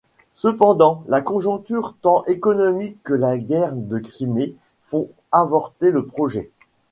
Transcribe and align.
Cependant 0.33 1.03
la 1.07 1.21
conjoncture 1.21 1.93
tant 2.01 2.23
économique 2.25 2.97
que 3.03 3.13
la 3.13 3.37
guerre 3.37 3.75
de 3.75 3.99
Crimée 3.99 4.55
font 4.87 5.09
avorter 5.31 5.91
le 5.91 6.07
projet. 6.07 6.49